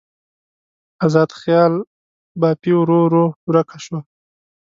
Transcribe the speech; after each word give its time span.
ازاده 1.05 1.35
خیال 1.41 1.73
بافي 2.41 2.71
ورو 2.77 2.99
ورو 3.05 3.25
ورکه 3.49 3.77
شوه. 3.85 3.99